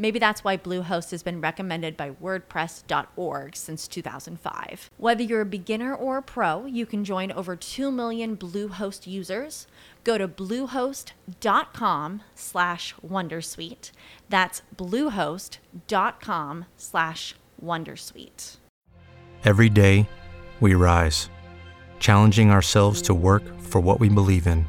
[0.00, 4.90] Maybe that's why Bluehost has been recommended by WordPress.org since 2005.
[4.96, 9.66] Whether you're a beginner or a pro, you can join over 2 million Bluehost users.
[10.02, 13.90] Go to bluehost.com slash Wondersuite.
[14.30, 18.56] That's bluehost.com slash Wondersuite.
[19.44, 20.08] Every day,
[20.60, 21.28] we rise,
[21.98, 24.66] challenging ourselves to work for what we believe in.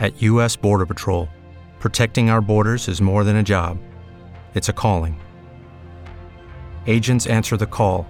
[0.00, 0.56] At U.S.
[0.56, 1.28] Border Patrol,
[1.78, 3.78] protecting our borders is more than a job,
[4.54, 5.20] it's a calling.
[6.86, 8.06] Agents answer the call,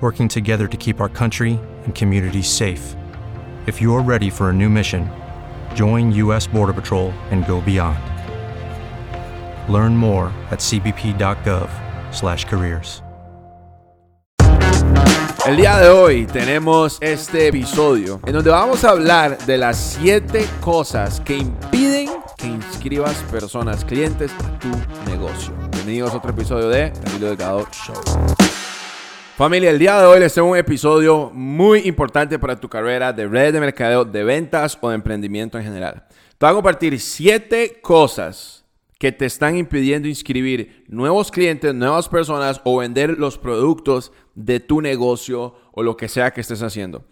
[0.00, 2.96] working together to keep our country and communities safe.
[3.66, 5.08] If you're ready for a new mission,
[5.76, 6.48] join U.S.
[6.48, 8.00] Border Patrol and go beyond.
[9.72, 13.02] Learn more at cbp.gov/careers.
[15.44, 20.46] El día de hoy tenemos este episodio en donde vamos a hablar de las 7
[20.60, 24.68] cosas que impiden que inscribas personas, clientes a tu
[25.08, 25.54] negocio.
[25.70, 27.94] Bienvenidos a otro episodio de Camilo Delgado Show.
[29.36, 33.28] Familia, el día de hoy les tengo un episodio muy importante para tu carrera de
[33.28, 36.04] red de mercadeo, de ventas o de emprendimiento en general.
[36.36, 38.64] Te voy a compartir 7 cosas
[38.98, 44.80] que te están impidiendo inscribir nuevos clientes, nuevas personas o vender los productos de tu
[44.80, 47.04] negocio o lo que sea que estés haciendo.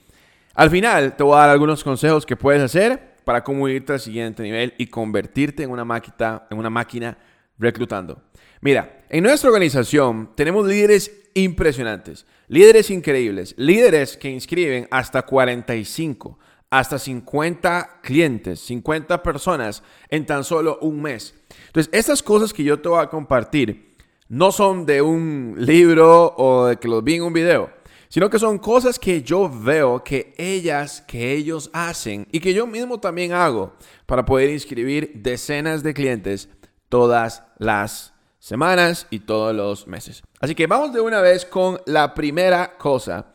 [0.54, 4.00] Al final te voy a dar algunos consejos que puedes hacer para cómo irte al
[4.00, 7.16] siguiente nivel y convertirte en una máquina, en una máquina
[7.60, 8.20] reclutando.
[8.60, 16.98] Mira, en nuestra organización tenemos líderes impresionantes, líderes increíbles, líderes que inscriben hasta 45, hasta
[16.98, 21.32] 50 clientes, 50 personas en tan solo un mes.
[21.68, 23.94] Entonces, estas cosas que yo te voy a compartir
[24.28, 27.70] no son de un libro o de que los vi en un video,
[28.10, 32.66] sino que son cosas que yo veo que ellas, que ellos hacen y que yo
[32.66, 33.72] mismo también hago
[34.04, 36.48] para poder inscribir decenas de clientes
[36.88, 40.22] todas las semanas y todos los meses.
[40.40, 43.32] Así que vamos de una vez con la primera cosa.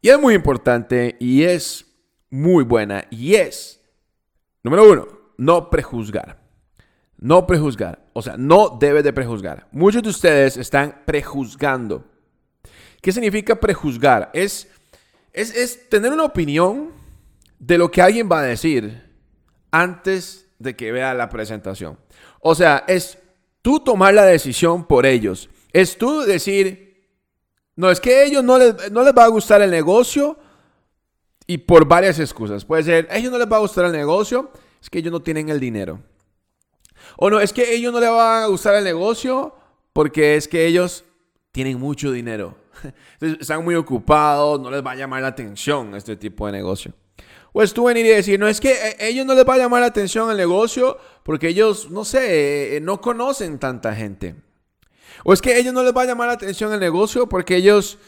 [0.00, 1.84] Y es muy importante y es
[2.30, 3.82] muy buena y es,
[4.62, 6.46] número uno, no prejuzgar.
[7.18, 8.06] No prejuzgar.
[8.12, 9.66] O sea, no debe de prejuzgar.
[9.72, 12.04] Muchos de ustedes están prejuzgando.
[13.00, 14.30] ¿Qué significa prejuzgar?
[14.32, 14.68] Es,
[15.32, 16.92] es, es tener una opinión
[17.58, 19.02] de lo que alguien va a decir
[19.70, 21.98] antes de que vea la presentación.
[22.40, 23.18] O sea, es
[23.62, 25.48] tú tomar la decisión por ellos.
[25.72, 26.86] Es tú decir,
[27.74, 30.38] no, es que a ellos no les, no les va a gustar el negocio
[31.46, 32.64] y por varias excusas.
[32.64, 35.20] Puede ser, a ellos no les va a gustar el negocio, es que ellos no
[35.20, 36.00] tienen el dinero.
[37.16, 39.54] O no, es que a ellos no les va a gustar el negocio
[39.92, 41.04] porque es que ellos
[41.56, 42.54] tienen mucho dinero.
[43.40, 46.92] están muy ocupados, no les va a llamar la atención este tipo de negocio.
[47.54, 49.56] O es tú venir y decir, no, es que a ellos no les va a
[49.56, 54.34] llamar la atención el negocio porque ellos, no sé, eh, no conocen tanta gente.
[55.24, 57.56] O es que a ellos no les va a llamar la atención el negocio porque
[57.56, 57.98] ellos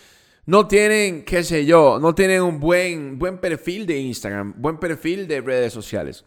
[0.44, 5.26] no tienen, qué sé yo, no tienen un buen, buen perfil de Instagram, buen perfil
[5.26, 6.26] de redes sociales.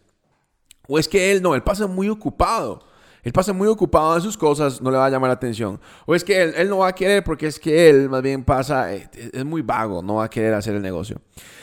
[0.88, 2.84] O es que él no, él pasa muy ocupado.
[3.24, 5.80] Él pasa muy ocupado en sus cosas, no le va a llamar la atención.
[6.06, 8.94] O es que él, no va a querer porque es que él más bien pasa,
[8.94, 11.22] eh, es, muy vago, no va a querer hacer el negocio.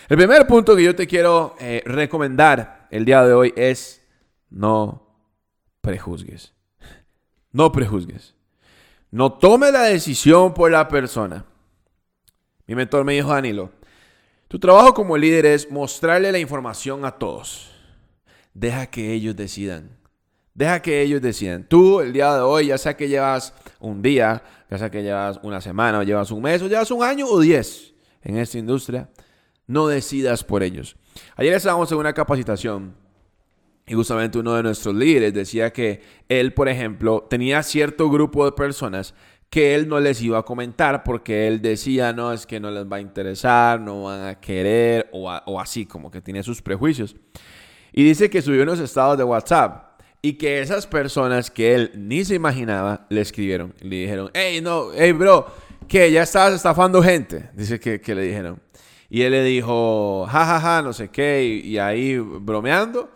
[0.08, 4.00] El primer punto que yo te quiero eh, recomendar el día de hoy es
[4.50, 5.02] no
[5.80, 6.54] prejuzgues.
[7.50, 8.34] No prejuzgues.
[9.10, 11.44] No tome la decisión por la persona.
[12.66, 13.70] Mi mentor me dijo, Danilo,
[14.46, 17.72] tu trabajo como líder es mostrarle la información a todos.
[18.55, 19.97] Deja que ellos decidan.
[20.58, 21.62] Deja que ellos decidan.
[21.62, 25.38] Tú, el día de hoy, ya sea que llevas un día, ya sea que llevas
[25.44, 29.08] una semana, o llevas un mes, o llevas un año o diez en esta industria,
[29.69, 30.96] no decidas por ellos.
[31.37, 32.96] Ayer estábamos en una capacitación
[33.87, 38.50] y justamente uno de nuestros líderes decía que él, por ejemplo, tenía cierto grupo de
[38.50, 39.14] personas
[39.50, 42.84] que él no les iba a comentar porque él decía, no, es que no les
[42.84, 47.14] va a interesar, no van a querer o, o así, como que tiene sus prejuicios.
[47.93, 49.88] Y dice que subió unos estados de WhatsApp
[50.20, 53.75] Y que esas personas que él ni se imaginaba le escribieron.
[53.81, 55.47] Le dijeron, hey, no, hey, bro,
[55.87, 57.50] que ya estás estafando gente.
[57.55, 58.61] Dice que, que le dijeron.
[59.09, 63.11] Y él le dijo, jajaja, ja, ja, no sé qué, y, ahí bromeando.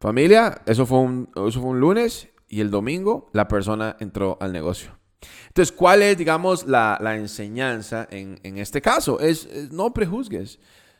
[0.00, 4.52] Familia, eso fue, un, eso fue un lunes y el domingo la persona entró al
[4.52, 4.98] negocio.
[5.48, 9.18] Entonces, ¿cuál es, digamos, la, la enseñanza en, en, este caso?
[9.18, 10.58] Es, no prejuzgues.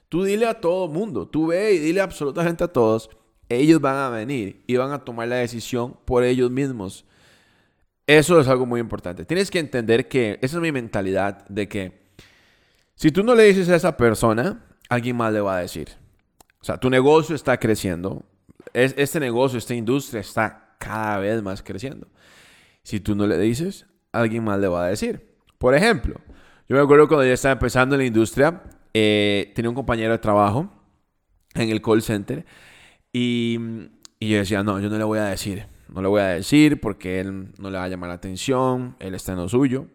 [0.09, 3.11] Tú dile a todo mundo, tú ve y dile absolutamente a todos,
[3.57, 7.05] ellos van a venir y van a tomar la decisión por ellos mismos.
[8.07, 9.25] Eso es algo muy importante.
[9.25, 12.05] Tienes que entender que esa es mi mentalidad de que
[12.95, 15.89] si tú no le dices a esa persona, alguien más le va a decir.
[16.61, 18.25] O sea, tu negocio está creciendo.
[18.73, 22.07] este negocio, esta industria está cada vez más creciendo.
[22.83, 25.35] Si tú no le dices, alguien más le va a decir.
[25.59, 26.21] Por ejemplo,
[26.69, 28.63] yo me acuerdo cuando yo estaba empezando en la industria,
[28.93, 30.71] eh, tenía un compañero de trabajo
[31.55, 32.45] en el call center
[33.15, 33.59] y,
[34.19, 35.67] y yo decía, no, yo no le voy a decir.
[35.89, 39.15] No le voy a decir porque él no le va a llamar la atención, él
[39.15, 39.87] está en lo suyo.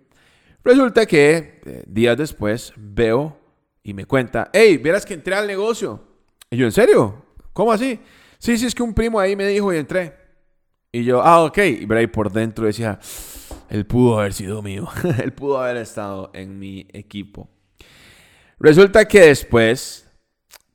[0.64, 3.38] Resulta que eh, días después veo
[3.84, 6.02] y me cuenta, hey, vieras que entré al negocio.
[6.50, 7.26] Y yo, ¿en serio?
[7.52, 8.00] ¿Cómo así?
[8.38, 10.16] Sí, sí, es que un primo ahí me dijo y entré.
[10.92, 11.58] Y yo, ah, ok.
[11.58, 12.98] Y ahí por dentro decía,
[13.70, 14.88] él pudo haber sido mío.
[15.22, 17.50] él pudo haber estado en mi equipo.
[18.60, 20.09] Resulta que después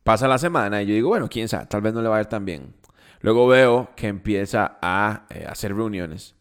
[0.05, 2.21] pasa la semana y yo digo, bueno, quién sabe, tal vez no le va a
[2.21, 2.75] ir tan bien.
[3.21, 6.37] Luego veo que empieza a eh, hacer reuniones.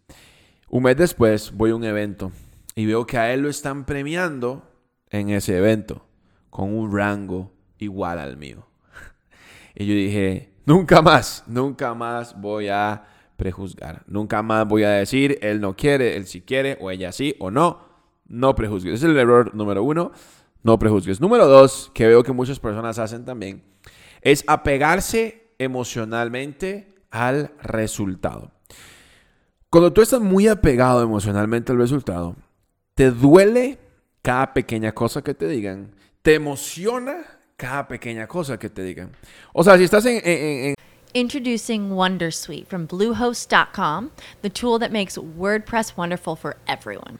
[0.69, 2.31] Un mes después voy a un evento
[2.75, 4.69] y veo que a él lo están premiando
[5.10, 6.06] en ese evento
[6.50, 8.68] con un rango igual al mío.
[9.75, 13.06] Y yo dije, nunca más, nunca más voy a
[13.38, 14.04] prejuzgar.
[14.06, 17.50] Nunca más voy a decir, él no quiere, él sí quiere, o ella sí, o
[17.50, 17.80] no.
[18.27, 18.95] No prejuzgues.
[18.95, 20.12] Ese es el error número uno.
[20.63, 21.19] No prejuzgues.
[21.19, 23.63] Número dos, que veo que muchas personas hacen también,
[24.21, 28.51] es apegarse emocionalmente al resultado.
[29.69, 32.36] Cuando tú estás muy apegado emocionalmente al resultado,
[32.95, 33.80] te duele
[34.21, 39.12] cada pequeña cosa que te digan, te emociona cada pequeña cosa que te digan.
[39.51, 40.75] O sea, si estás en,
[41.15, 44.12] Introducing Wondersuite from Bluehost.com,
[44.42, 47.19] the tool that makes WordPress wonderful for everyone.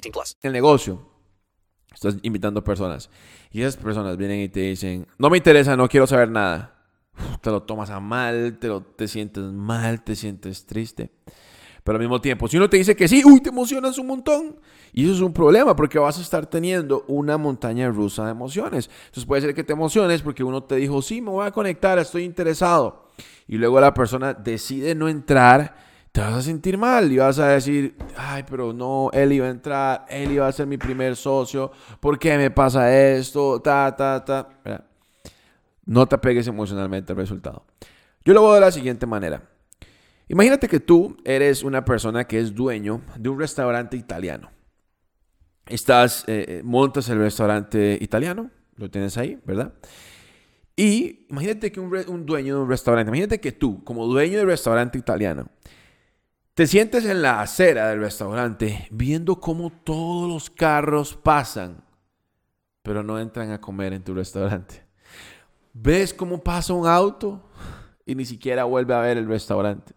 [0.01, 0.37] 18 plus.
[0.41, 1.07] El negocio.
[1.93, 3.09] Estás invitando personas.
[3.51, 6.85] Y esas personas vienen y te dicen, no me interesa, no quiero saber nada.
[7.41, 11.11] te lo tomas a mal, te, lo, te sientes mal, te sientes triste.
[11.83, 14.59] Pero al mismo tiempo, si uno te dice que sí, uy, te emocionas un montón.
[14.93, 18.89] Y eso es un problema porque vas a estar teniendo una montaña rusa de emociones.
[19.05, 21.97] Entonces puede ser que te emociones porque uno te dijo, sí, me voy a conectar,
[21.97, 23.07] estoy interesado.
[23.47, 25.75] Y luego la persona decide no entrar,
[26.11, 29.49] te vas a sentir mal y vas a decir, ay, pero no, él iba a
[29.49, 33.61] entrar, él iba a ser mi primer socio, ¿por qué me pasa esto?
[33.61, 34.87] Ta, ta, ta.
[35.85, 37.65] No te apegues emocionalmente al resultado.
[38.23, 39.41] Yo lo voy de la siguiente manera.
[40.27, 44.51] Imagínate que tú eres una persona que es dueño de un restaurante italiano.
[45.65, 49.73] Estás, eh, eh, montas el restaurante italiano, lo tienes ahí, ¿verdad?
[50.75, 54.97] Y imagínate que un, dueño de un restaurante, imagínate que tú, como dueño del restaurante
[54.97, 55.49] italiano,
[56.53, 61.83] te sientes en la acera del restaurante viendo cómo todos los carros pasan,
[62.83, 64.85] pero no entran a comer en tu restaurante.
[65.73, 67.41] Ves cómo pasa un auto
[68.05, 69.93] y ni siquiera vuelve a ver el restaurante.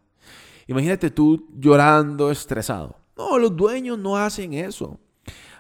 [0.69, 2.97] Imagínate tú llorando, estresado.
[3.17, 5.01] No, los dueños no hacen eso.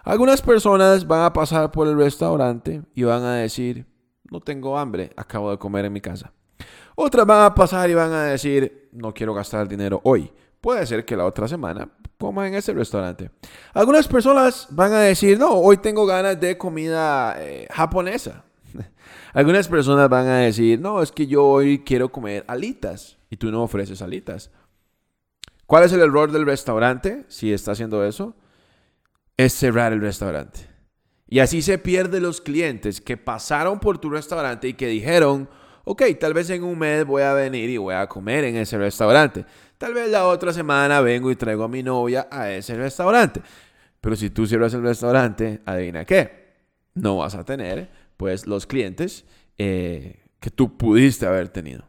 [0.05, 3.87] Algunas personas van a pasar por el restaurante y van a decir,
[4.31, 6.33] no tengo hambre, acabo de comer en mi casa.
[6.95, 10.31] Otras van a pasar y van a decir, no quiero gastar dinero hoy.
[10.65, 13.31] Puede ser que la otra semana coma en ese restaurante.
[13.75, 18.45] Algunas personas van a decir, no, hoy tengo ganas de comida eh, japonesa.
[19.35, 23.51] Algunas personas van a decir, no, es que yo hoy quiero comer alitas y tú
[23.51, 24.51] no ofreces alitas.
[25.67, 28.35] ¿Cuál es el error del restaurante si está haciendo eso?
[29.37, 30.61] Es cerrar el restaurante.
[31.29, 35.47] Y así se pierden los clientes que pasaron por tu restaurante y que dijeron,
[35.85, 38.79] ok, tal vez en un mes voy a venir y voy a comer en ese
[38.79, 39.45] restaurante.
[39.79, 43.43] Tal vez la otra semana vengo y traigo a mi novia a ese restaurante.
[44.01, 46.55] Pero si tú cierras el restaurante, adivina qué,
[46.95, 49.25] no vas a tener pues los clientes
[49.59, 51.89] eh, que tú pudiste haber tenido.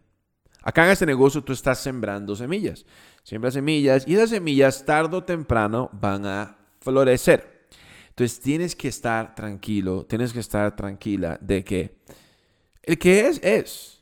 [0.63, 2.86] Acá en este negocio tú estás sembrando semillas.
[3.24, 7.68] Siembra semillas y esas semillas tarde o temprano van a florecer.
[8.10, 11.98] Entonces tienes que estar tranquilo, tienes que estar tranquila de que
[12.82, 13.95] el que es, es.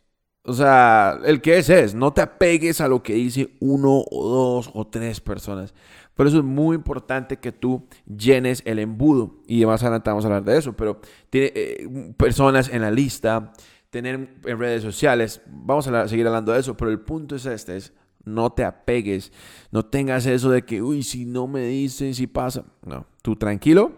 [0.46, 1.96] O sea, el que es, es.
[1.96, 5.74] No te apegues a lo que dice uno o dos o tres personas.
[6.16, 9.42] Por eso es muy importante que tú llenes el embudo.
[9.48, 10.74] Y más adelante vamos a hablar de eso.
[10.74, 13.54] Pero tiene eh, personas en la lista,
[13.90, 15.42] tener en redes sociales.
[15.48, 16.76] Vamos a seguir hablando de eso.
[16.76, 17.94] Pero el punto es este: es
[18.26, 19.32] no te apegues.
[19.72, 22.66] No tengas eso de que, uy, si no me dicen, si pasa.
[22.86, 23.94] No, tú tranquilo,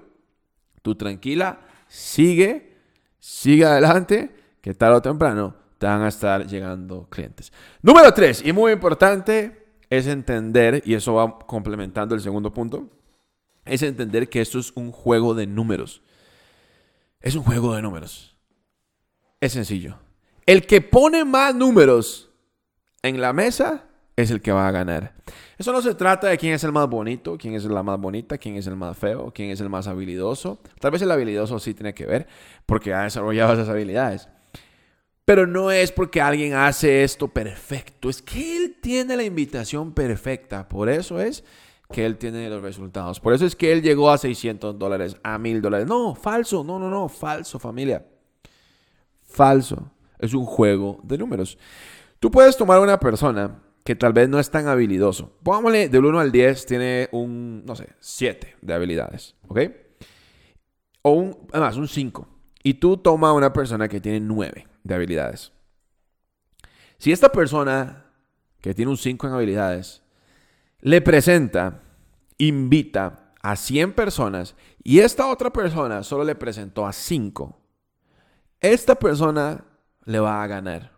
[0.83, 2.77] tú tranquila, sigue,
[3.19, 7.51] sigue adelante, que tarde o temprano te van a estar llegando clientes.
[7.81, 12.89] Número tres, y muy importante, es entender, y eso va complementando el segundo punto,
[13.65, 16.01] es entender que esto es un juego de números.
[17.19, 18.35] Es un juego de números.
[19.41, 19.97] Es sencillo.
[20.45, 22.29] El que pone más números
[23.01, 25.13] en la mesa es el que va a ganar.
[25.57, 28.37] Eso no se trata de quién es el más bonito, quién es la más bonita,
[28.37, 30.59] quién es el más feo, quién es el más habilidoso.
[30.79, 32.27] Tal vez el habilidoso sí tiene que ver
[32.65, 34.29] porque ha desarrollado esas habilidades.
[35.25, 40.69] Pero no es porque alguien hace esto perfecto, es que él tiene la invitación perfecta.
[40.69, 41.43] Por eso es
[41.91, 43.19] que él tiene los resultados.
[43.19, 45.87] Por eso es que él llegó a 600 dólares, a 1000 dólares.
[45.87, 48.05] No, falso, no, no, no, falso familia.
[49.23, 49.91] Falso.
[50.19, 51.57] Es un juego de números.
[52.19, 55.37] Tú puedes tomar a una persona que tal vez no es tan habilidoso.
[55.43, 59.59] Pongámosle del 1 al 10, tiene un, no sé, 7 de habilidades, ¿ok?
[61.01, 62.27] O un, además, un 5.
[62.63, 65.51] Y tú toma a una persona que tiene 9 de habilidades.
[66.97, 68.05] Si esta persona
[68.61, 70.01] que tiene un 5 en habilidades
[70.79, 71.83] le presenta,
[72.37, 77.59] invita a 100 personas y esta otra persona solo le presentó a 5,
[78.61, 79.65] esta persona
[80.05, 80.93] le va a ganar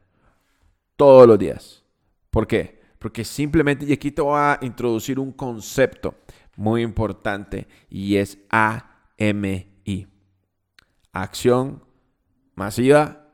[0.96, 1.84] todos los días.
[2.29, 2.77] ¿Por qué?
[3.00, 6.15] porque simplemente, y aquí te voy a introducir un concepto
[6.56, 10.08] muy importante y es AMI.
[11.13, 11.84] Acción
[12.56, 13.26] masiva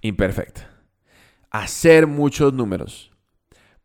[0.00, 0.68] imperfecta.
[1.50, 3.10] Hacer muchos números.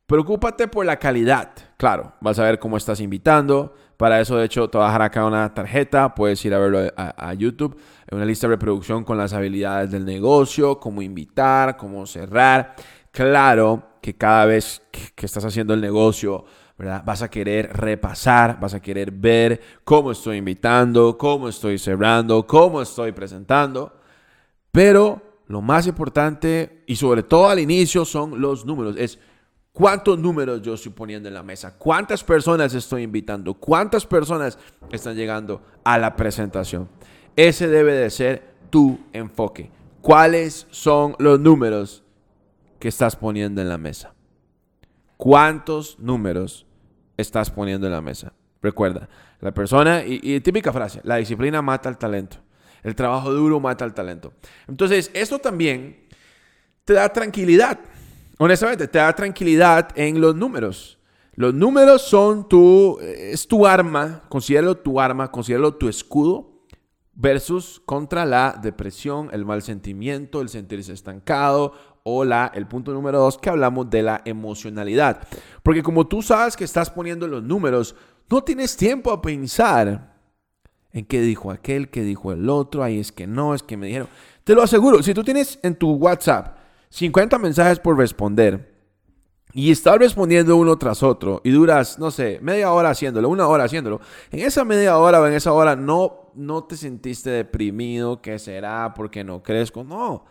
[0.06, 1.54] Preocúpate por la calidad.
[1.78, 3.74] Claro, vas a ver cómo estás invitando.
[3.98, 6.14] Para eso, de hecho, te voy a dejar acá una tarjeta.
[6.14, 7.80] Puedes ir a verlo a, a YouTube.
[8.12, 12.76] Una lista de reproducción con las habilidades del negocio, cómo invitar, cómo cerrar.
[13.12, 16.44] Claro, que cada vez que estás haciendo el negocio,
[16.78, 17.04] ¿verdad?
[17.06, 22.82] Vas a querer repasar, vas a querer ver cómo estoy invitando, cómo estoy cerrando, cómo
[22.82, 23.94] estoy presentando.
[24.72, 28.96] Pero lo más importante y sobre todo al inicio son los números.
[28.98, 29.20] Es
[29.72, 34.58] cuántos números yo estoy poniendo en la mesa, cuántas personas estoy invitando, cuántas personas
[34.92, 36.88] están llegando a la presentación.
[37.36, 39.72] Ese debe de ser tu enfoque.
[40.02, 42.04] ¿Cuáles son los números
[42.80, 44.14] que estás poniendo en la mesa?
[45.18, 46.66] ¿Cuántos números
[47.16, 48.34] estás poniendo en la mesa?
[48.62, 49.10] Recuerda,
[49.40, 52.38] la persona, y, típica frase, la disciplina mata al talento.
[52.84, 54.34] El trabajo duro mata al talento.
[54.68, 56.08] Entonces, esto también
[56.86, 57.80] te da tranquilidad.
[58.38, 61.00] Honestamente, te da tranquilidad en los números.
[61.36, 66.54] Los números son tu, es tu arma, considéralo tu arma, considéralo tu escudo
[67.16, 71.74] versus contra la depresión, el mal sentimiento, el sentirse estancado
[72.04, 75.28] o la, el punto número dos que hablamos de la emocionalidad.
[75.64, 77.96] Porque como tú sabes que estás poniendo los números,
[78.30, 80.13] no tienes tiempo a pensar
[80.94, 83.88] en qué dijo aquel, qué dijo el otro, ahí es que no, es que me
[83.88, 84.08] dijeron.
[84.44, 86.58] Te lo aseguro, si tú tienes en tu WhatsApp
[86.90, 88.72] 50 mensajes por responder
[89.52, 93.64] y estás respondiendo uno tras otro y duras, no sé, media hora haciéndolo, una hora
[93.64, 94.00] haciéndolo,
[94.32, 98.94] en esa media hora o en esa hora no, no te sentiste deprimido, ¿qué será?
[98.96, 99.84] porque no crezco?
[99.84, 100.26] No.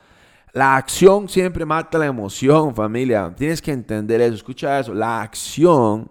[0.53, 3.33] La acción siempre mata la emoción, familia.
[3.35, 4.35] Tienes que entender eso.
[4.35, 4.93] Escucha eso.
[4.93, 6.11] La acción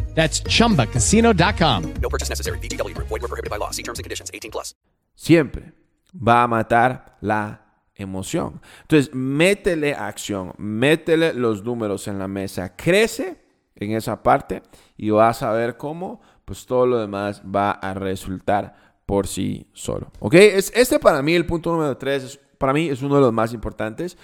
[0.13, 1.93] That's chumbacasino.com.
[1.99, 2.59] No purchase necessary.
[2.59, 3.07] VGW Group.
[3.07, 3.71] Void were prohibited by law.
[3.71, 4.29] See terms and conditions.
[4.31, 4.75] 18 plus.
[5.21, 5.73] siempre
[6.15, 7.61] va a matar la
[7.95, 8.59] emoción.
[8.81, 13.39] Entonces, métele acción, métele los números en la mesa, crece
[13.75, 14.63] en esa parte
[14.97, 20.11] y vas a ver cómo pues todo lo demás va a resultar por sí solo.
[20.19, 20.33] ¿Ok?
[20.33, 23.53] Es, este para mí, el punto número 3, para mí es uno de los más
[23.53, 24.17] importantes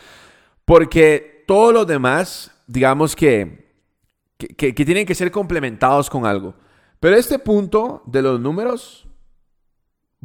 [0.65, 3.66] porque todos los demás, digamos que,
[4.37, 6.53] que, que- que tienen que ser complementados con algo.
[6.99, 9.07] Pero este punto de los números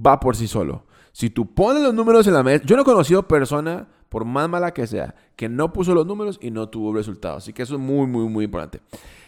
[0.04, 0.86] va por sí solo.
[1.12, 4.48] Si tú pones los números en la mesa, yo no he conocido persona, por más
[4.48, 7.42] mala que sea, que no puso los números y no tuvo resultados.
[7.42, 8.80] Así que eso es muy, muy, muy importante.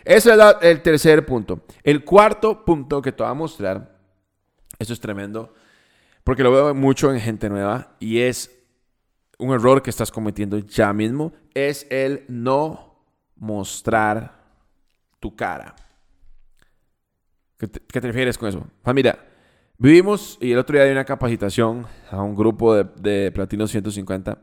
[0.04, 1.60] Ese es la- el tercer punto.
[1.82, 3.98] El cuarto punto que te voy a mostrar,
[4.78, 5.52] esto es tremendo,
[6.24, 8.50] porque lo veo mucho en gente nueva y es
[9.38, 12.96] un error que estás cometiendo ya mismo, es el no
[13.36, 14.43] mostrar
[15.24, 15.74] tu cara.
[17.56, 18.66] ¿Qué te, refieres con eso?
[18.82, 19.18] Ah, mira,
[19.78, 24.36] vivimos y el otro día di una capacitación a un grupo de, de Platino 150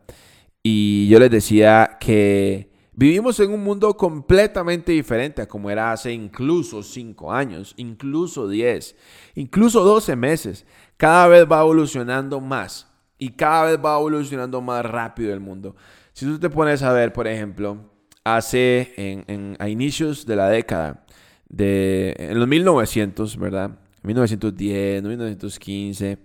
[0.64, 6.14] y yo les decía que vivimos en un mundo completamente diferente a como era hace
[6.14, 8.96] incluso 5 años, incluso 10,
[9.36, 10.66] incluso 12 meses.
[10.98, 15.76] Cada vez va evolucionando más y cada vez va evolucionando más rápido el mundo.
[16.14, 17.91] Si tú te pones a ver, por ejemplo,
[18.24, 21.06] hace en, a inicios de la década,
[21.50, 23.72] de, en los 1900, ¿verdad?
[24.04, 26.18] 1910, 1915.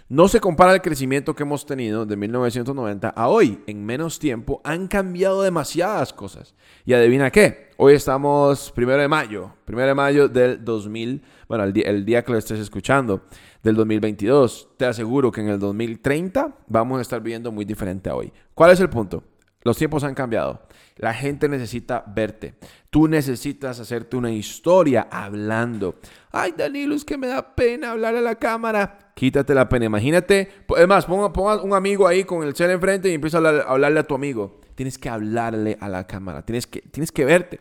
[0.08, 3.60] no se compara el crecimiento que hemos tenido de 1990 a hoy.
[3.66, 6.54] En menos tiempo han cambiado demasiadas cosas.
[6.84, 11.76] Y adivina qué, hoy estamos primero de mayo, primero de mayo del 2000, bueno, el,
[11.84, 13.24] el día que lo estés escuchando,
[13.64, 14.74] del 2022.
[14.76, 18.32] Te aseguro que en el 2030 vamos a estar viviendo muy diferente a hoy.
[18.54, 19.24] ¿Cuál es el punto?
[19.62, 20.62] Los tiempos han cambiado.
[20.98, 22.54] La gente necesita verte.
[22.90, 25.96] Tú necesitas hacerte una historia hablando.
[26.30, 29.05] Ay, Danilo, es que me da pena hablar a la cámara.
[29.18, 29.86] Quítate la pena.
[29.86, 33.40] Imagínate, es más, ponga, ponga un amigo ahí con el cel enfrente y empieza a,
[33.40, 34.60] hablar- a hablarle a tu amigo.
[34.74, 37.58] Tienes que hablarle a la cámara, tienes que, tienes que verte.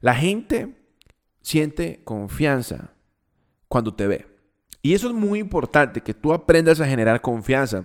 [0.00, 0.78] La gente
[1.42, 2.94] siente confianza
[3.68, 4.26] cuando te ve.
[4.80, 7.84] Y eso es muy importante, que tú aprendas a generar confianza.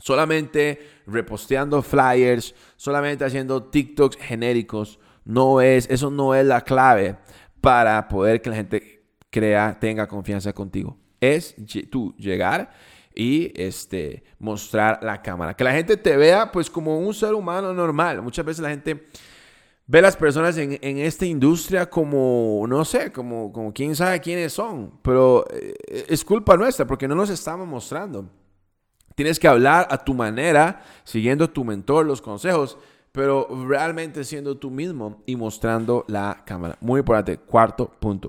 [0.00, 7.18] Solamente reposteando flyers, solamente haciendo TikToks genéricos, no es, eso no es la clave
[7.60, 10.98] para poder que la gente crea, tenga confianza contigo.
[11.34, 11.54] Es
[11.90, 12.70] tú llegar
[13.14, 15.54] y este, mostrar la cámara.
[15.54, 18.20] Que la gente te vea pues como un ser humano normal.
[18.22, 19.06] Muchas veces la gente
[19.86, 24.20] ve a las personas en, en esta industria como, no sé, como, como quién sabe
[24.20, 24.98] quiénes son.
[25.02, 28.28] Pero eh, es culpa nuestra porque no nos estamos mostrando.
[29.14, 32.76] Tienes que hablar a tu manera, siguiendo tu mentor, los consejos,
[33.12, 36.76] pero realmente siendo tú mismo y mostrando la cámara.
[36.82, 37.38] Muy importante.
[37.38, 38.28] Cuarto punto.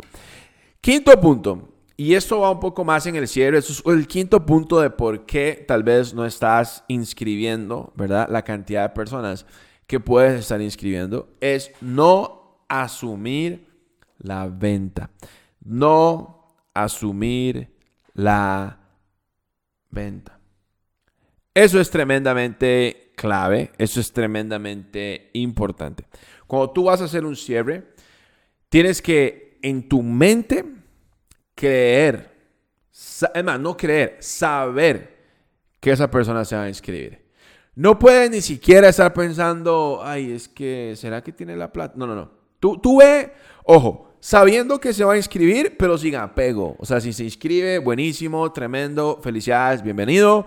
[0.79, 1.76] Quinto punto.
[1.99, 3.57] Y esto va un poco más en el cierre.
[3.57, 8.29] Eso es el quinto punto de por qué tal vez no estás inscribiendo, ¿verdad?
[8.29, 9.47] La cantidad de personas
[9.87, 13.67] que puedes estar inscribiendo es no asumir
[14.19, 15.09] la venta.
[15.65, 17.75] No asumir
[18.13, 18.77] la
[19.89, 20.39] venta.
[21.55, 26.05] Eso es tremendamente clave, eso es tremendamente importante.
[26.45, 27.95] Cuando tú vas a hacer un cierre,
[28.69, 30.76] tienes que en tu mente
[31.57, 32.29] creer,
[32.93, 35.17] es más, no creer, saber
[35.79, 37.25] que esa persona se va a inscribir.
[37.75, 41.95] No puedes ni siquiera estar pensando, ay, es que, ¿será que tiene la plata?
[41.97, 42.31] No, no, no.
[42.59, 46.75] Tú, tú ve, ojo, sabiendo que se va a inscribir, pero sin apego.
[46.79, 50.45] O sea, si se inscribe, buenísimo, tremendo, felicidades, bienvenido.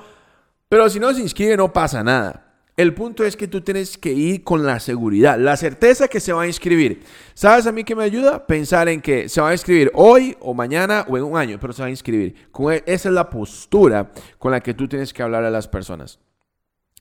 [0.69, 2.50] Pero si no se inscribe, no pasa nada.
[2.77, 6.33] El punto es que tú tienes que ir con la seguridad, la certeza que se
[6.33, 7.03] va a inscribir.
[7.35, 8.47] ¿Sabes a mí qué me ayuda?
[8.47, 11.73] Pensar en que se va a inscribir hoy o mañana o en un año, pero
[11.73, 12.35] se va a inscribir.
[12.71, 16.19] E- esa es la postura con la que tú tienes que hablar a las personas.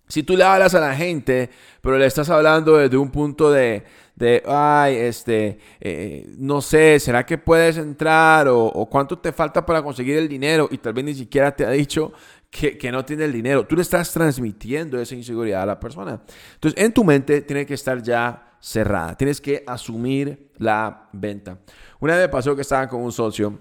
[0.08, 1.51] Si tú le hablas a la gente,
[1.82, 3.84] pero le estás hablando desde un punto de,
[4.15, 8.47] de ay, este, eh, no sé, ¿será que puedes entrar?
[8.47, 10.67] O, o cuánto te falta para conseguir el dinero?
[10.71, 12.12] Y tal vez ni siquiera te ha dicho
[12.49, 13.65] que, no tiene el dinero.
[13.65, 16.21] Tú le estás transmitiendo esa inseguridad a la persona.
[16.55, 19.15] Entonces, en tu mente tiene que estar ya cerrada.
[19.15, 21.59] Tienes que asumir la venta.
[21.99, 23.59] Una vez pasó que estaba con un socio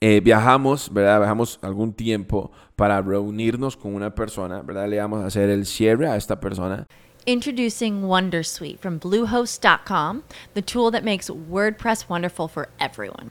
[0.00, 1.20] eh, viajamos, ¿verdad?
[1.20, 4.88] Viajamos algún tiempo para reunirnos con una persona, ¿verdad?
[4.88, 6.86] Le vamos a hacer el cierre a esta persona.
[7.24, 10.22] Introducing Wondersuite from Bluehost.com,
[10.54, 13.30] the tool that makes WordPress wonderful for everyone.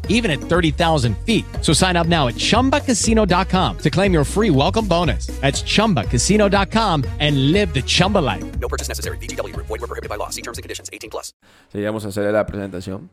[0.07, 1.43] even at 30,000 feet.
[1.61, 5.27] So sign up now at ChumbaCasino.com to claim your free welcome bonus.
[5.41, 8.43] That's ChumbaCasino.com and live the Chumba life.
[8.59, 9.17] No purchase necessary.
[9.17, 9.65] VGW Group.
[9.65, 10.29] Void were prohibited by law.
[10.29, 10.91] See terms and conditions.
[10.93, 11.33] 18 plus.
[11.71, 13.09] Seguíamos a hacer la presentación.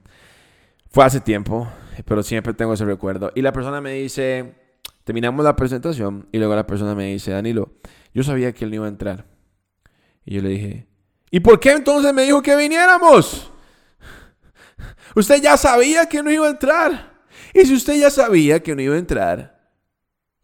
[0.91, 1.69] Fue hace tiempo,
[2.05, 3.31] pero siempre tengo ese recuerdo.
[3.35, 4.55] Y la persona me dice,
[5.05, 7.73] terminamos la presentación y luego la persona me dice, Danilo,
[8.15, 9.27] yo sabía que él no iba a entrar.
[10.25, 10.87] Y yo le dije,
[11.31, 13.51] ¿y por qué entonces me dijo que viniéramos?
[15.15, 17.19] Usted ya sabía que no iba a entrar.
[17.55, 19.73] Y si usted ya sabía que no iba a entrar,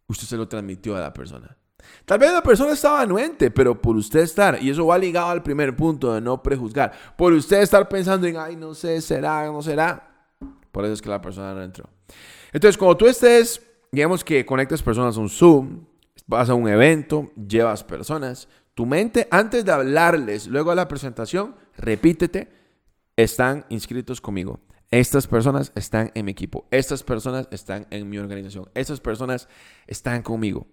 [0.07, 1.57] usted se lo transmitió a la persona.
[2.05, 5.43] Tal vez la persona estaba anuente, pero por usted estar, y eso va ligado al
[5.43, 9.63] primer punto de no prejuzgar, por usted estar pensando en, ay, no sé, será, no
[9.63, 10.29] será,
[10.71, 11.89] por eso es que la persona no entró.
[12.53, 15.85] Entonces, cuando tú estés, digamos que conectas personas a un Zoom,
[16.27, 21.55] vas a un evento, llevas personas, tu mente, antes de hablarles, luego de la presentación,
[21.77, 22.64] repítete,
[23.17, 24.61] están inscritos conmigo.
[24.91, 26.67] Estas personas están en mi equipo.
[26.71, 28.69] Estas personas están en mi organización.
[28.75, 29.49] Estas personas
[29.87, 30.67] están conmigo.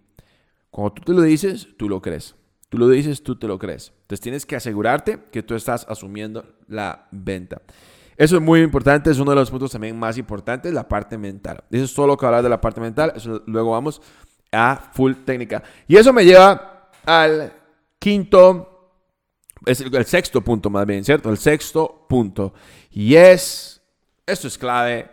[0.70, 2.36] Cuando tú te lo dices, tú lo crees.
[2.70, 3.92] Tú lo dices, tú te lo crees.
[4.02, 7.62] Entonces tienes que asegurarte que tú estás asumiendo la venta.
[8.16, 11.64] Eso es muy importante, es uno de los puntos también más importantes, la parte mental.
[11.72, 13.14] Eso es todo lo que hablar de la parte mental.
[13.48, 14.02] Luego vamos
[14.52, 15.64] a full técnica.
[15.88, 17.52] Y eso me lleva al
[18.00, 18.71] quinto,
[19.66, 21.30] es el, el sexto punto más bien, ¿cierto?
[21.30, 22.54] El sexto punto.
[22.92, 23.82] Y es,
[24.26, 25.10] esto es clave,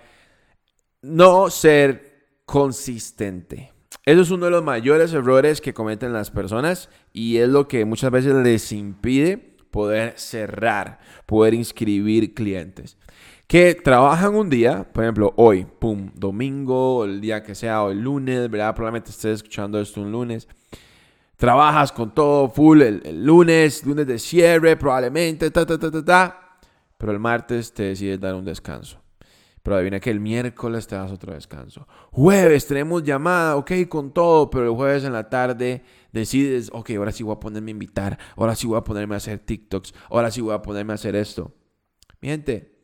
[1.02, 2.08] no ser
[2.44, 3.72] consistente.
[4.04, 7.84] Eso es uno de los mayores errores que cometen las personas y es lo que
[7.84, 9.36] muchas veces les impide
[9.70, 12.96] poder cerrar, poder inscribir clientes.
[13.46, 18.00] Que trabajan un día, por ejemplo, hoy, pum, domingo, el día que sea, o el
[18.00, 18.74] lunes, ¿verdad?
[18.74, 20.48] Probablemente estés escuchando esto un lunes.
[21.38, 26.58] Trabajas con todo full el, lunes, lunes de cierre, probablemente, ta, ta, ta, ta, ta.
[26.96, 29.00] Pero el martes te decides dar un descanso.
[29.62, 31.86] Pero adivina que el miércoles te das otro descanso.
[32.10, 37.12] Jueves tenemos llamada, ok, con todo, pero el jueves en la tarde decides, ok, ahora
[37.12, 40.32] sí voy a ponerme a invitar, ahora sí voy a ponerme a hacer TikToks, ahora
[40.32, 41.54] sí voy a ponerme a hacer esto.
[42.20, 42.77] Mi gente,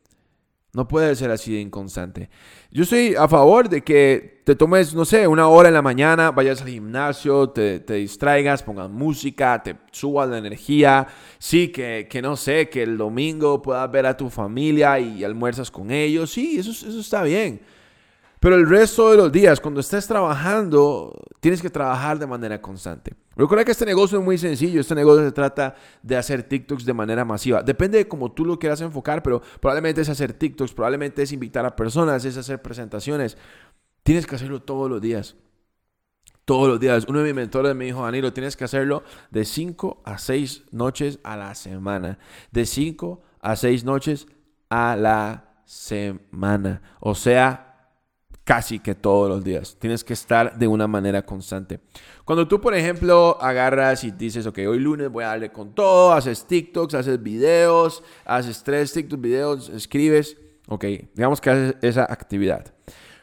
[0.75, 2.29] no puede ser así de inconstante.
[2.71, 6.33] Yo estoy a favor de que te tomes, no sé, una hora en la mañana,
[6.33, 11.07] vayas al gimnasio, te, distraigas, pongas música, te subas la energía.
[11.39, 15.71] Sí, que, que, no sé, que el domingo puedas ver a tu familia y almuerzas
[15.71, 16.33] con ellos.
[16.33, 17.61] Sí, eso, eso está bien.
[18.41, 23.15] Pero el resto de los días, cuando estés trabajando, tienes que trabajar de manera constante.
[23.37, 24.81] Recuerda que este negocio es muy sencillo.
[24.81, 27.63] Este negocio se trata de hacer TikToks de manera masiva.
[27.63, 31.67] Depende de cómo tú lo quieras enfocar, pero probablemente es hacer TikToks, probablemente es invitar
[31.67, 33.37] a personas, es hacer presentaciones.
[34.03, 35.37] Tienes que hacerlo todos los días.
[36.45, 37.07] Todos los días.
[37.09, 41.19] Uno de mis mentores me dijo, Danilo, tienes que hacerlo de 5 a 6 noches
[41.25, 42.19] a la semana.
[42.51, 44.27] De 5 a 6 noches
[44.69, 46.83] a la semana.
[47.01, 47.74] O sea,
[48.45, 49.77] casi que todos los días.
[49.81, 51.81] Tienes que estar de una manera constante.
[52.25, 56.13] Cuando tú, por ejemplo, agarras y dices, ok, hoy lunes voy a darle con todo,
[56.13, 60.37] haces TikToks, haces videos, haces tres TikToks, videos, escribes,
[60.69, 62.75] ok, digamos que haces esa actividad.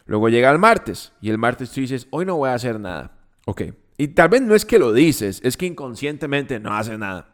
[0.06, 3.12] Luego llega el martes y el martes tú dices, hoy no voy a hacer nada.
[3.46, 3.62] Ok,
[3.98, 7.34] y tal vez no es que lo dices, es que inconscientemente no haces nada.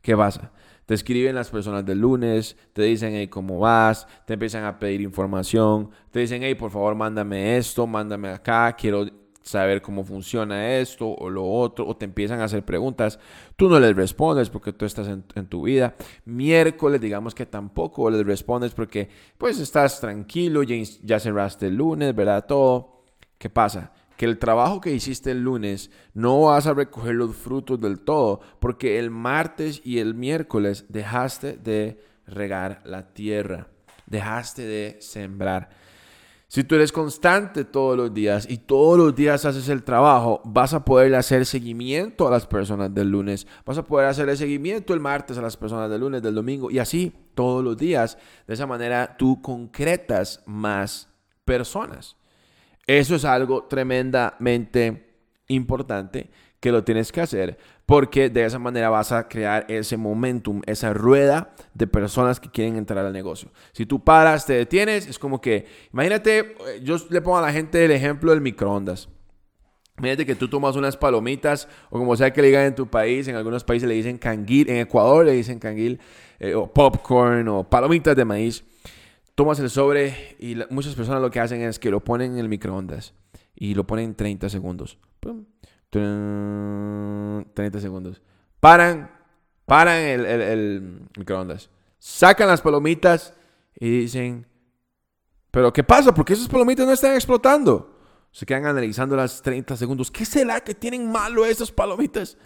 [0.00, 0.52] ¿Qué pasa?
[0.86, 4.06] Te escriben las personas del lunes, te dicen, hey, ¿cómo vas?
[4.24, 9.04] Te empiezan a pedir información, te dicen, hey, por favor, mándame esto, mándame acá, quiero
[9.42, 13.18] saber cómo funciona esto o lo otro, o te empiezan a hacer preguntas,
[13.56, 15.94] tú no les respondes porque tú estás en, tu vida.
[16.24, 22.14] Miércoles, digamos que tampoco les respondes porque pues estás tranquilo, ya, ya cerraste el lunes,
[22.14, 22.46] ¿verdad?
[22.46, 23.02] Todo.
[23.38, 23.92] ¿Qué pasa?
[24.16, 28.40] Que el trabajo que hiciste el lunes no vas a recoger los frutos del todo,
[28.58, 33.68] porque el martes y el miércoles dejaste de regar la tierra,
[34.06, 35.70] dejaste de sembrar.
[36.48, 40.74] Si tú eres constante todos los días y todos los días haces el trabajo, vas
[40.74, 44.94] a poder hacer seguimiento a las personas del lunes, vas a poder hacer el seguimiento
[44.94, 48.16] el martes a las personas del lunes, del domingo y así todos los días.
[48.46, 51.08] De esa manera tú concretas más
[51.44, 52.16] personas.
[52.86, 55.14] Eso es algo tremendamente
[55.48, 60.60] importante que lo tienes que hacer porque de esa manera vas a crear ese momentum,
[60.66, 63.50] esa rueda de personas que quieren entrar al negocio.
[63.72, 67.84] Si tú paras, te detienes, es como que, imagínate, yo le pongo a la gente
[67.84, 69.08] el ejemplo del microondas.
[69.98, 73.28] Imagínate que tú tomas unas palomitas, o como sea que le digan en tu país,
[73.28, 76.00] en algunos países le dicen canguil, en Ecuador le dicen canguil,
[76.40, 78.64] eh, o popcorn, o palomitas de maíz
[79.36, 82.48] tomas el sobre y muchas personas lo que hacen es que lo ponen en el
[82.48, 83.14] microondas
[83.54, 84.98] y lo ponen 30 segundos.
[85.90, 87.44] 30
[87.78, 88.22] segundos.
[88.58, 89.10] Paran,
[89.66, 91.70] paran el, el, microondas.
[91.98, 93.34] Sacan las palomitas
[93.78, 94.46] y dicen,
[95.50, 96.14] pero ¿qué pasa?
[96.14, 97.94] Porque esas palomitas no están explotando.
[98.32, 100.10] Se quedan analizando las 30 segundos.
[100.10, 102.38] ¿Qué será que tienen malo esas palomitas?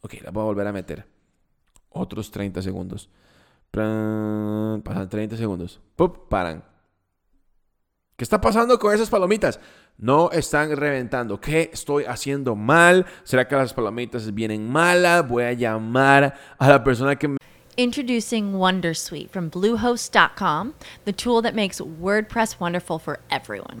[0.00, 1.06] Ok, las voy a volver a meter.
[1.90, 3.08] Otros 30 segundos.
[3.72, 5.80] Pasan 30 segundos.
[5.96, 6.28] ¡Pup!
[6.28, 6.62] Paran.
[8.16, 9.58] ¿Qué está pasando con esas palomitas?
[9.96, 11.40] No están reventando.
[11.40, 13.06] ¿Qué estoy haciendo mal?
[13.24, 15.26] ¿Será que las palomitas vienen malas?
[15.26, 17.38] Voy a llamar a la persona que me...
[17.76, 20.74] Introducing Wondersuite from Bluehost.com,
[21.06, 23.80] the tool that makes WordPress wonderful for everyone.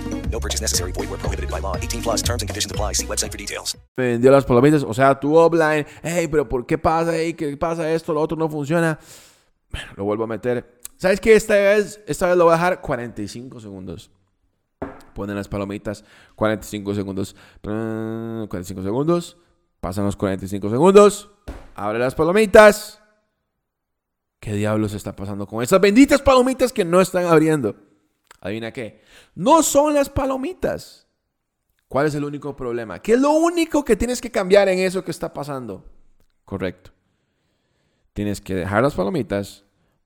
[0.31, 0.91] No purchase necessary.
[0.93, 1.75] Void where prohibited by law.
[1.75, 2.93] 18 plus terms and conditions apply.
[2.93, 3.77] See website for details.
[3.97, 7.33] Vendió las palomitas, o sea, tu offline, hey, pero ¿por qué pasa ahí?
[7.33, 8.13] ¿Qué pasa esto?
[8.13, 8.97] Lo otro no funciona.
[9.69, 10.79] Bueno, lo vuelvo a meter.
[10.97, 11.35] ¿Sabes qué?
[11.35, 14.11] Esta vez, esta vez lo voy a dejar 45 segundos.
[15.13, 16.03] Ponen las palomitas,
[16.35, 17.35] 45 segundos.
[17.61, 19.37] 45 segundos.
[19.79, 21.29] Pasan los 45 segundos.
[21.75, 23.01] Abre las palomitas.
[24.39, 27.75] ¿Qué diablos está pasando con esas benditas palomitas que no están abriendo?
[28.41, 29.01] Adivina qué.
[29.35, 31.07] No son las palomitas.
[31.87, 32.99] ¿Cuál es el único problema?
[32.99, 35.85] ¿Qué es lo único que tienes que cambiar en eso que está pasando?
[36.43, 36.91] Correcto.
[38.13, 39.63] Tienes que dejar las palomitas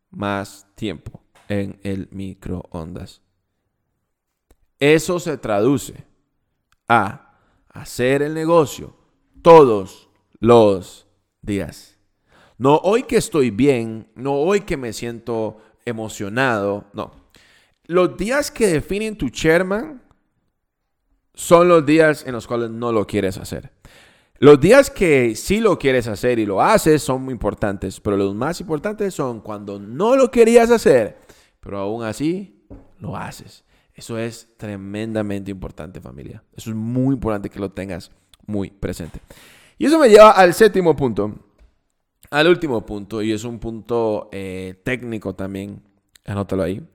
[0.10, 3.22] más tiempo en el microondas.
[4.80, 6.06] Eso se traduce
[6.88, 7.38] a
[7.70, 8.96] hacer el negocio
[9.42, 11.08] todos los
[11.42, 11.98] días.
[12.58, 17.25] No hoy que estoy bien, no hoy que me siento emocionado, no.
[17.88, 20.02] Los días que definen tu chairman
[21.34, 23.72] son los días en los cuales no lo quieres hacer.
[24.40, 28.36] Los días que sí lo quieres hacer y lo haces son muy importantes, pero los
[28.36, 31.18] más importantes son cuando no lo querías hacer,
[31.62, 32.66] pero aún así
[33.00, 33.64] lo haces.
[33.94, 36.44] Eso es tremendamente importante, familia.
[36.54, 38.12] Eso es muy importante que lo tengas
[38.46, 39.22] muy presente.
[39.78, 41.34] Y eso me lleva al séptimo punto,
[42.30, 45.82] al último punto, y es un punto eh, técnico también.
[46.26, 46.86] Anótalo ahí.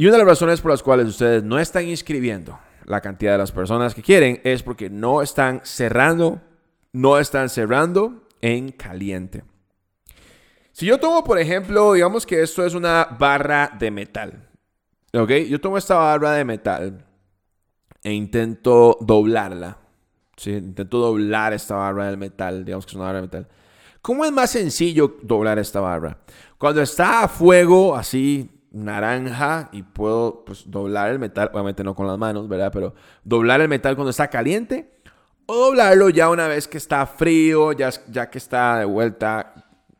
[0.00, 3.36] Y una de las razones por las cuales ustedes no están inscribiendo la cantidad de
[3.38, 6.40] las personas que quieren es porque no están cerrando,
[6.94, 9.44] no están cerrando en caliente.
[10.72, 14.48] Si yo tomo, por ejemplo, digamos que esto es una barra de metal.
[15.12, 15.32] ¿Ok?
[15.50, 17.04] Yo tomo esta barra de metal
[18.02, 19.76] e intento doblarla.
[20.34, 20.52] ¿sí?
[20.52, 23.48] Intento doblar esta barra de metal, digamos que es una barra de metal.
[24.00, 26.16] ¿Cómo es más sencillo doblar esta barra?
[26.56, 32.06] Cuando está a fuego, así naranja, y puedo pues, doblar el metal, obviamente no con
[32.06, 32.70] las manos, ¿verdad?
[32.72, 35.00] Pero doblar el metal cuando está caliente,
[35.46, 39.54] o doblarlo ya una vez que está frío, ya, ya que está de vuelta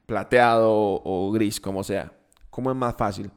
[0.06, 2.12] plateado o gris, como sea.
[2.50, 3.30] ¿Cómo es más fácil?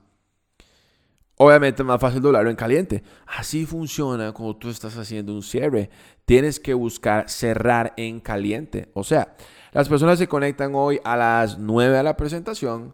[1.37, 3.03] Obviamente es más fácil doblarlo en caliente.
[3.25, 5.89] Así funciona cuando tú estás haciendo un cierre.
[6.25, 8.91] Tienes que buscar cerrar en caliente.
[8.93, 9.35] O sea,
[9.71, 12.93] las personas se conectan hoy a las 9 a la presentación.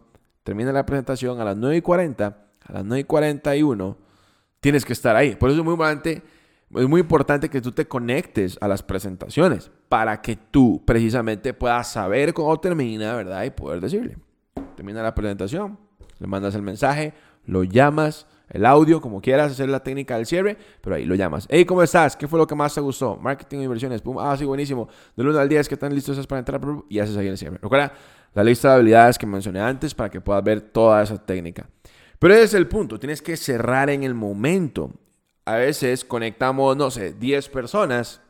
[0.50, 2.26] Termina la presentación a las 9 y 40.
[2.26, 3.96] A las 9 y 41
[4.58, 5.36] tienes que estar ahí.
[5.36, 6.22] Por eso es muy importante,
[6.74, 11.92] es muy importante que tú te conectes a las presentaciones para que tú precisamente puedas
[11.92, 13.44] saber cómo termina, ¿verdad?
[13.44, 14.16] Y poder decirle.
[14.74, 15.78] Termina la presentación,
[16.18, 20.58] le mandas el mensaje, lo llamas, el audio, como quieras hacer la técnica del cierre,
[20.80, 21.46] pero ahí lo llamas.
[21.48, 22.16] Hey, ¿cómo estás?
[22.16, 23.16] ¿Qué fue lo que más te gustó?
[23.18, 24.02] Marketing e inversiones.
[24.02, 24.18] Pum.
[24.18, 24.88] Ah, sí, buenísimo.
[25.14, 26.60] Del 1 al 10, ¿qué tan listos estás para entrar?
[26.88, 27.58] Y haces ahí el cierre.
[27.62, 27.92] Recuerda
[28.34, 31.68] la lista de habilidades que mencioné antes para que puedas ver toda esa técnica.
[32.18, 34.92] Pero ese es el punto, tienes que cerrar en el momento.
[35.44, 38.20] A veces conectamos, no sé, 10 personas.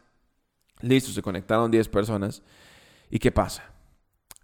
[0.80, 2.42] Listo, se conectaron 10 personas.
[3.10, 3.64] ¿Y qué pasa?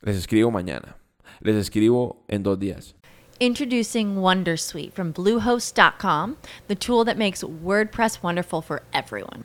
[0.03, 0.97] Les escribo mañana.
[1.41, 2.95] Les escribo en dos días.
[3.39, 6.37] Introducing Wondersuite from Bluehost.com,
[6.69, 9.45] the tool that makes WordPress wonderful for everyone.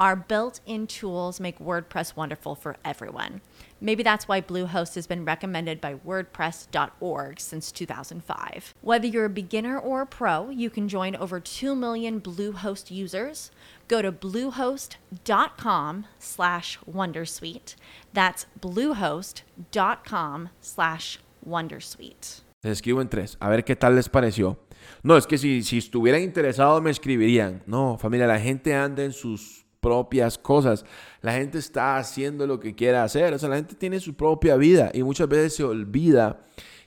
[0.00, 3.42] our built in tools make WordPress wonderful for everyone.
[3.82, 8.74] Maybe that's why Bluehost has been recommended by WordPress.org since 2005.
[8.80, 13.50] Whether you're a beginner or a pro, you can join over 2 million Bluehost users.
[13.88, 17.74] Go to bluehost.com slash Wondersuite.
[18.14, 22.40] That's bluehost.com slash Wondersuite.
[22.62, 24.58] Les en tres, a ver qué tal les pareció.
[25.02, 27.62] No, es que si, si estuvieran interesados me escribirían.
[27.66, 30.84] No, familia, la gente anda en sus propias cosas.
[31.22, 33.34] La gente está haciendo lo que quiera hacer.
[33.34, 36.40] O sea, la gente tiene su propia vida y muchas veces se olvida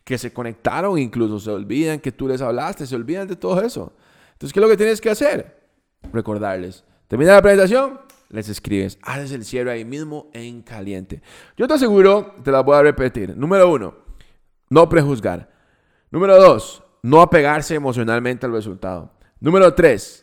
[0.04, 3.94] que se conectaron incluso, se olvidan que tú les hablaste, se olvidan de todo eso.
[4.34, 5.64] Entonces, ¿qué es lo que tienes que hacer?
[6.12, 6.84] Recordarles.
[7.08, 11.22] Termina la presentación, les escribes, haces el cierre ahí mismo en caliente.
[11.56, 13.38] Yo te aseguro, te la voy a repetir.
[13.38, 13.96] Número uno,
[14.70, 15.50] no prejuzgar.
[16.12, 19.12] Número dos, no apegarse emocionalmente al resultado.
[19.40, 20.23] Número tres,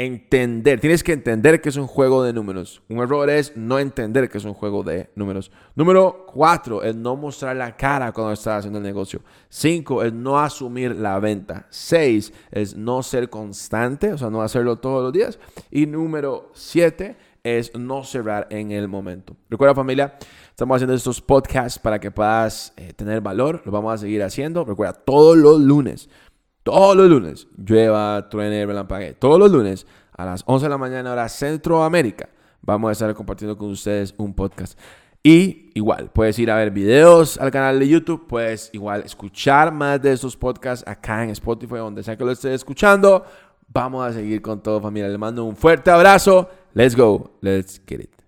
[0.00, 0.80] entender.
[0.80, 2.80] Tienes que entender que es un juego de números.
[2.88, 5.52] Un error es no entender que es un juego de números.
[5.74, 9.20] Número cuatro es no mostrar la cara cuando estás haciendo el negocio.
[9.50, 11.66] Cinco es no asumir la venta.
[11.68, 15.38] Seis es no ser constante, o sea, no hacerlo todos los días.
[15.70, 19.36] Y número siete es no cerrar en el momento.
[19.50, 20.14] Recuerda familia,
[20.48, 23.60] estamos haciendo estos podcasts para que puedas eh, tener valor.
[23.66, 24.64] Lo vamos a seguir haciendo.
[24.64, 26.08] Recuerda, todos los lunes
[26.62, 29.86] todos los lunes, llueva, truene, relampague, todos los lunes
[30.16, 32.28] a las 11 de la mañana hora Centroamérica,
[32.62, 34.78] vamos a estar compartiendo con ustedes un podcast.
[35.22, 40.00] Y igual, puedes ir a ver videos al canal de YouTube, puedes igual escuchar más
[40.00, 43.24] de estos podcasts acá en Spotify, donde sea que lo estés escuchando.
[43.68, 45.08] Vamos a seguir con todo familia.
[45.08, 46.48] Les mando un fuerte abrazo.
[46.74, 47.32] Let's go.
[47.40, 48.19] Let's get it.